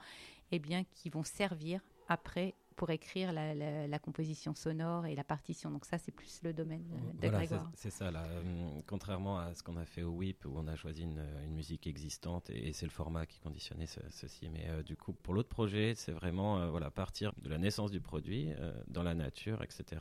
eh 0.51 0.59
bien, 0.59 0.85
qui 0.85 1.11
vont 1.11 1.25
servir 1.25 1.81
après 2.09 2.55
pour 2.79 2.91
écrire 2.91 3.33
la, 3.33 3.99
composition 3.99 4.55
sonore 4.55 5.07
et 5.07 5.17
la 5.17 5.25
partition. 5.25 5.71
Donc 5.71 5.85
ça, 5.85 5.99
c'est 5.99 6.13
plus 6.13 6.41
le 6.45 6.53
domaine 6.53 6.85
de, 7.21 7.29
Grégoire. 7.29 7.69
C'est 7.75 7.91
ça, 7.91 8.13
là. 8.13 8.25
Hum, 8.39 8.83
contrairement 8.87 9.41
à 9.41 9.53
ce 9.55 9.65
qu'on 9.65 9.77
a 9.77 9.85
fait 9.85 10.05
au 10.05 10.13
WIP, 10.13 10.45
où 10.47 10.53
on 10.55 10.69
a 10.69 10.77
choisi 10.77 11.03
une, 11.03 11.21
musique 11.51 11.89
existante, 11.89 12.51
et, 12.51 12.73
c'est 12.73 12.87
le 12.87 12.93
format 12.93 13.27
qui 13.27 13.41
conditionnait 13.41 13.87
ceci. 13.87 14.49
Mais 14.49 14.67
euh, 14.69 14.85
du 14.85 14.97
coup, 14.97 15.13
pour 15.13 15.35
l'autre 15.35 15.49
projet, 15.49 15.95
c'est 15.97 16.13
vraiment 16.13 16.61
euh, 16.61 16.71
voilà, 16.71 16.91
partir 16.91 17.33
de 17.43 17.49
la 17.49 17.59
naissance 17.59 17.91
du 17.91 18.01
produit, 18.01 18.53
euh, 18.53 18.73
dans 18.87 19.03
la 19.03 19.17
nature, 19.17 19.61
etc. 19.65 20.01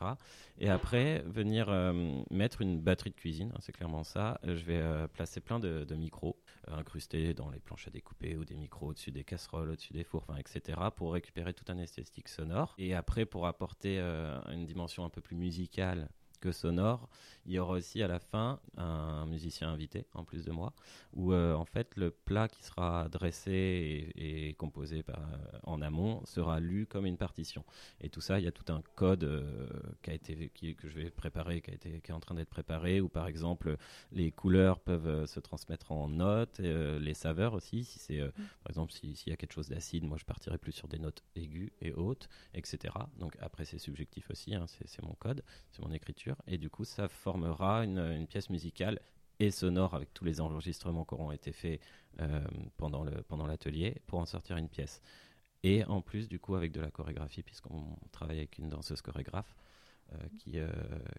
Et 0.58 0.70
après, 0.70 1.24
venir 1.26 1.68
mettre 2.30 2.62
une 2.62 2.80
batterie 2.80 3.10
de 3.10 3.16
cuisine, 3.16 3.50
hein, 3.54 3.58
c'est 3.60 3.72
clairement 3.72 4.04
ça. 4.04 4.38
Je 4.44 4.64
vais 4.64 5.08
placer 5.08 5.40
plein 5.40 5.58
de, 5.58 5.84
de 5.84 5.94
micros 5.96 6.36
incrustés 6.68 7.34
dans 7.34 7.50
les 7.50 7.58
planches 7.58 7.88
à 7.88 7.90
découper 7.90 8.36
ou 8.36 8.44
des 8.44 8.56
micros 8.56 8.88
au-dessus 8.88 9.10
des 9.10 9.24
casseroles, 9.24 9.70
au-dessus 9.70 9.92
des 9.92 10.04
fours, 10.04 10.26
etc. 10.38 10.78
pour 10.94 11.12
récupérer 11.12 11.54
tout 11.54 11.64
un 11.68 11.78
esthétique 11.78 12.28
sonore. 12.28 12.67
Et 12.76 12.94
après, 12.94 13.24
pour 13.24 13.46
apporter 13.46 13.98
euh, 13.98 14.38
une 14.52 14.66
dimension 14.66 15.04
un 15.04 15.10
peu 15.10 15.20
plus 15.20 15.36
musicale 15.36 16.10
que 16.40 16.52
sonore, 16.52 17.08
il 17.48 17.52
y 17.52 17.58
aura 17.58 17.74
aussi 17.74 18.02
à 18.02 18.08
la 18.08 18.18
fin 18.18 18.60
un 18.76 19.24
musicien 19.26 19.70
invité, 19.70 20.06
en 20.12 20.22
plus 20.24 20.44
de 20.44 20.52
moi, 20.52 20.74
où 21.14 21.32
euh, 21.32 21.54
en 21.54 21.64
fait 21.64 21.96
le 21.96 22.10
plat 22.10 22.46
qui 22.46 22.62
sera 22.62 23.08
dressé 23.08 24.12
et, 24.14 24.54
composé 24.54 25.02
par, 25.02 25.18
euh, 25.18 25.58
en 25.62 25.80
amont 25.80 26.24
sera 26.26 26.60
lu 26.60 26.86
comme 26.86 27.06
une 27.06 27.16
partition. 27.16 27.64
Et 28.00 28.10
tout 28.10 28.20
ça, 28.20 28.38
il 28.38 28.44
y 28.44 28.48
a 28.48 28.52
tout 28.52 28.70
un 28.70 28.82
code 28.96 29.24
euh, 29.24 29.66
qui 30.02 30.10
a 30.10 30.14
été, 30.14 30.50
qui, 30.54 30.76
que 30.76 30.88
je 30.88 30.98
vais 30.98 31.10
préparer, 31.10 31.62
qui, 31.62 31.70
a 31.70 31.74
été, 31.74 32.00
qui 32.00 32.10
est 32.10 32.14
en 32.14 32.20
train 32.20 32.34
d'être 32.34 32.50
préparé, 32.50 33.00
où 33.00 33.08
par 33.08 33.26
exemple 33.26 33.76
les 34.12 34.30
couleurs 34.30 34.80
peuvent 34.80 35.24
se 35.24 35.40
transmettre 35.40 35.90
en 35.90 36.08
notes, 36.08 36.58
les 36.58 37.14
saveurs 37.14 37.54
aussi. 37.54 37.84
Si 37.84 37.98
c'est, 37.98 38.20
mm. 38.20 38.32
par 38.62 38.70
exemple, 38.70 38.92
s'il 38.92 39.16
y 39.26 39.32
a 39.32 39.36
quelque 39.36 39.54
chose 39.54 39.68
d'acide, 39.68 40.04
moi 40.04 40.18
je 40.18 40.26
partirai 40.26 40.58
plus 40.58 40.72
sur 40.72 40.88
des 40.88 40.98
notes 40.98 41.22
aiguës 41.34 41.70
et 41.80 41.92
hautes, 41.92 42.28
etc. 42.52 42.94
Donc 43.16 43.36
après 43.40 43.64
c'est 43.64 43.78
subjectif 43.78 44.30
aussi, 44.30 44.54
hein, 44.54 44.66
c'est 44.66 45.02
mon 45.02 45.14
code, 45.14 45.42
c'est 45.70 45.82
mon 45.82 45.92
écriture. 45.92 46.27
Et 46.46 46.58
du 46.58 46.70
coup, 46.70 46.84
ça 46.84 47.08
forme 47.08 47.44
une, 47.44 48.26
pièce 48.26 48.50
musicale 48.50 49.00
et 49.40 49.50
sonore 49.50 49.94
avec 49.94 50.12
tous 50.14 50.24
les 50.24 50.40
enregistrements 50.40 51.04
qui 51.04 51.14
auront 51.14 51.32
été 51.32 51.52
faits 51.52 51.80
euh, 52.20 52.44
pendant 52.76 53.46
l'atelier 53.46 54.02
pour 54.06 54.18
en 54.18 54.26
sortir 54.26 54.56
une 54.56 54.68
pièce. 54.68 55.00
Et 55.62 55.84
en 55.84 56.00
plus, 56.00 56.28
du 56.28 56.38
coup, 56.38 56.54
avec 56.54 56.72
de 56.72 56.80
la 56.80 56.90
chorégraphie, 56.90 57.42
puisqu'on 57.42 57.96
travaille 58.12 58.38
avec 58.38 58.58
une 58.58 58.68
danseuse 58.68 59.02
chorégraphe 59.02 59.56
euh, 60.12 60.16
qui, 60.38 60.58
euh, 60.58 60.68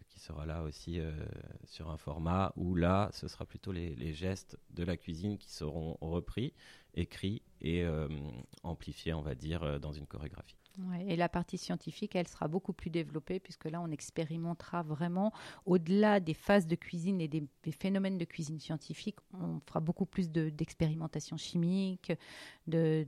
qui 0.07 0.19
sera 0.19 0.45
là 0.45 0.63
aussi 0.63 0.99
sur 1.65 1.89
un 1.89 1.97
format 1.97 2.53
où 2.55 2.75
là, 2.75 3.09
ce 3.13 3.27
sera 3.27 3.45
plutôt 3.45 3.71
les, 3.71 3.95
les, 3.95 4.13
gestes 4.13 4.57
de 4.71 4.83
la 4.83 4.97
cuisine 4.97 5.37
qui 5.37 5.51
seront 5.51 5.97
repris, 6.01 6.53
écrits 6.93 7.41
et 7.61 7.85
amplifiés, 8.63 9.13
on 9.13 9.21
va 9.21 9.35
dire, 9.35 9.79
dans 9.79 9.91
une 9.91 10.07
chorégraphie. 10.07 10.57
Et 11.07 11.15
la 11.15 11.29
partie 11.29 11.57
scientifique, 11.57 12.15
elle 12.15 12.27
sera 12.27 12.47
beaucoup 12.47 12.73
plus 12.73 12.89
développée 12.89 13.39
puisque 13.39 13.65
là, 13.65 13.81
on 13.81 13.91
expérimentera 13.91 14.83
vraiment 14.83 15.31
au-delà 15.65 16.19
des 16.19 16.33
phases 16.33 16.67
de 16.67 16.75
cuisine 16.75 17.21
et 17.21 17.27
des, 17.27 17.47
phénomènes 17.71 18.17
de 18.17 18.25
cuisine 18.25 18.59
scientifique. 18.59 19.17
On 19.33 19.59
fera 19.65 19.79
beaucoup 19.79 20.05
plus 20.05 20.29
d'expérimentation 20.29 21.37
chimique, 21.37 22.11
de, 22.67 23.05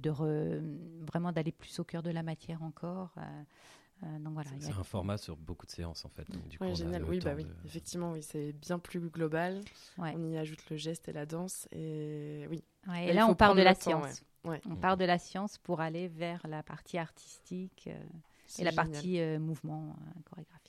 vraiment 1.06 1.32
d'aller 1.32 1.52
plus 1.52 1.80
au 1.80 1.84
cœur 1.84 2.04
de 2.04 2.12
la 2.12 2.24
matière 2.24 2.62
encore. 2.64 3.12
Euh, 3.18 3.44
euh, 4.04 4.18
voilà, 4.32 4.50
c'est 4.60 4.72
un 4.74 4.84
format 4.84 5.18
sur 5.18 5.38
beaucoup 5.38 5.66
de 5.66 5.72
séances 5.72 6.06
en 6.06 6.10
fait. 6.10 6.28
oui, 6.60 6.76
génial. 6.76 7.04
Oui, 7.04 7.20
bah 7.20 7.34
oui. 7.36 7.46
Effectivement, 7.66 8.14
oui, 8.14 8.24
c'est 8.24 8.54
bien 8.54 8.80
plus 8.80 9.00
global. 9.00 9.62
On 9.98 10.32
y 10.32 10.38
ajoute 10.38 10.70
le 10.70 10.78
geste 10.78 11.08
et 11.08 11.14
la 11.14 11.26
danse 11.26 11.68
et 11.72 12.48
oui. 12.50 12.64
et 12.98 13.14
là, 13.14 13.28
on 13.28 13.36
part 13.36 13.56
de 13.56 13.62
la 13.62 13.76
science. 13.76 14.24
On 14.44 14.76
part 14.76 14.98
de 14.98 15.06
la 15.06 15.20
science 15.20 15.58
pour 15.58 15.82
aller 15.82 16.08
vers 16.08 16.46
la 16.48 16.64
partie 16.64 16.98
artistique 16.98 17.88
euh, 17.88 18.04
et 18.60 18.64
la 18.64 18.72
partie 18.72 19.20
euh, 19.20 19.40
mouvement 19.40 19.96
chorégraphique. 20.26 20.61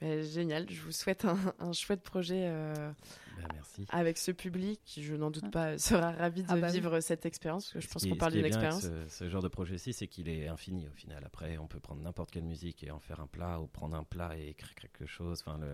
Génial, 0.00 0.68
je 0.70 0.80
vous 0.80 0.92
souhaite 0.92 1.24
un, 1.24 1.72
chouette 1.72 2.02
projet 2.02 2.48
ben, 2.48 3.48
merci. 3.52 3.86
avec 3.90 4.18
ce 4.18 4.30
public 4.30 4.80
qui, 4.84 5.02
je 5.02 5.14
n'en 5.14 5.30
doute 5.30 5.50
pas, 5.50 5.78
sera 5.78 6.12
ravi 6.12 6.42
de 6.42 6.48
ah 6.50 6.56
bah 6.56 6.68
vivre 6.68 7.00
cette 7.00 7.26
expérience. 7.26 7.74
je 7.76 7.86
pense 7.86 8.06
qu'on 8.06 8.16
parle 8.16 8.32
d'une 8.32 8.44
expérience. 8.44 8.82
Ce, 8.82 9.08
ce, 9.08 9.28
genre 9.28 9.42
de 9.42 9.48
projet-ci, 9.48 9.92
c'est 9.92 10.06
qu'il 10.06 10.28
est 10.28 10.48
infini 10.48 10.88
au 10.88 10.92
final. 10.92 11.22
Après, 11.24 11.58
on 11.58 11.66
peut 11.66 11.80
prendre 11.80 12.02
n'importe 12.02 12.30
quelle 12.30 12.44
musique 12.44 12.82
et 12.84 12.90
en 12.90 12.98
faire 12.98 13.20
un 13.20 13.26
plat, 13.26 13.60
ou 13.60 13.66
prendre 13.66 13.96
un 13.96 14.04
plat 14.04 14.36
et 14.38 14.48
écrire 14.48 14.74
quelque 14.74 15.06
chose. 15.06 15.42
Enfin, 15.44 15.58
le, 15.58 15.72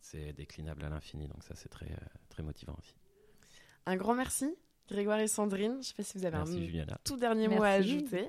c'est 0.00 0.32
déclinable 0.32 0.84
à 0.84 0.88
l'infini, 0.88 1.28
donc 1.28 1.42
ça, 1.42 1.54
c'est 1.54 1.68
très, 1.68 1.90
euh, 1.90 2.06
très 2.28 2.42
motivant 2.42 2.76
aussi. 2.78 2.94
Un 3.86 3.96
grand 3.96 4.14
merci, 4.14 4.54
Grégoire 4.88 5.20
et 5.20 5.28
Sandrine. 5.28 5.72
Je 5.72 5.78
ne 5.78 5.82
sais 5.82 5.94
pas 5.94 6.02
si 6.02 6.18
vous 6.18 6.24
avez 6.24 6.36
un 6.36 6.86
tout 7.04 7.16
dernier 7.16 7.48
mot 7.48 7.62
à 7.62 7.70
ajouter. 7.70 8.28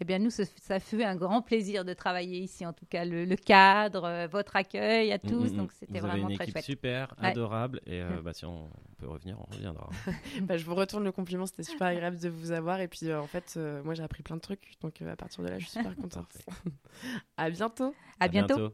Eh 0.00 0.04
bien, 0.04 0.20
nous, 0.20 0.30
ça 0.30 0.78
fait 0.78 1.04
un 1.04 1.16
grand 1.16 1.42
plaisir 1.42 1.84
de 1.84 1.92
travailler 1.92 2.38
ici, 2.38 2.64
en 2.64 2.72
tout 2.72 2.86
cas, 2.86 3.04
le, 3.04 3.34
cadre, 3.34 4.04
euh, 4.04 4.26
votre 4.28 4.54
accueil 4.54 5.12
à 5.12 5.16
mm, 5.16 5.20
tous. 5.28 5.50
Mm, 5.50 5.54
mm. 5.54 5.56
donc, 5.56 5.72
c'était 5.72 5.98
vraiment 5.98 6.28
très 6.28 6.46
chouette. 6.48 6.64
super, 6.64 7.14
adorable. 7.18 7.80
Et 7.84 8.00
euh, 8.00 8.22
bah, 8.22 8.32
si 8.32 8.44
on 8.44 8.70
peut 8.98 9.08
revenir, 9.08 9.36
on 9.40 9.52
reviendra. 9.52 9.90
bah, 10.42 10.56
je 10.56 10.64
vous 10.64 10.76
retourne 10.76 11.02
le 11.02 11.10
compliment. 11.10 11.46
C'était 11.46 11.64
super 11.64 11.88
agréable 11.88 12.18
de 12.18 12.28
vous 12.28 12.52
avoir. 12.52 12.80
Et 12.80 12.86
puis, 12.86 13.08
euh, 13.08 13.20
en 13.20 13.26
fait, 13.26 13.58
moi, 13.84 13.94
j'ai 13.94 14.04
appris 14.04 14.22
plein 14.22 14.36
de 14.36 14.40
trucs. 14.40 14.74
Donc, 14.82 15.02
à 15.02 15.16
partir 15.16 15.42
de 15.42 15.48
là, 15.48 15.58
je 15.58 15.64
suis 15.66 15.78
super 15.78 15.96
contente. 16.00 16.32
à 17.36 17.50
bientôt. 17.50 17.92
À, 18.20 18.28
bientôt. 18.28 18.72